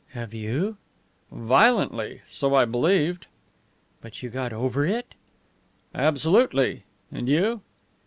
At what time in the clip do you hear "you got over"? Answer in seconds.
4.23-4.83